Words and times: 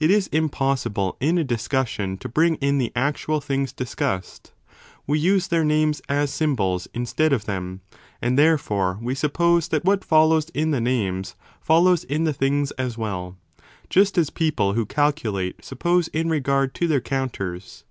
It 0.00 0.10
is 0.10 0.26
impossible 0.32 1.16
5 1.20 1.28
in 1.28 1.38
a 1.38 1.44
discussion 1.44 2.18
to 2.18 2.28
bring 2.28 2.56
in 2.56 2.78
the 2.78 2.90
actual 2.96 3.40
things 3.40 3.72
discussed: 3.72 4.52
we 5.06 5.20
use 5.20 5.46
their 5.46 5.64
names 5.64 6.02
as 6.08 6.34
symbols 6.34 6.88
instead 6.92 7.32
of 7.32 7.44
them; 7.44 7.80
and 8.20 8.36
therefore 8.36 8.98
we 9.00 9.14
suppose 9.14 9.68
that 9.68 9.84
what 9.84 10.04
follows 10.04 10.48
in 10.48 10.72
the 10.72 10.80
names, 10.80 11.36
follows 11.60 12.02
in 12.02 12.24
the 12.24 12.32
things 12.32 12.72
as 12.72 12.98
well, 12.98 13.36
just 13.88 14.18
as 14.18 14.30
people 14.30 14.72
who 14.72 14.84
calculate 14.84 15.64
suppose 15.64 16.08
in 16.08 16.28
regard 16.28 16.74
to 16.74 16.88
their 16.88 17.00
counters. 17.00 17.84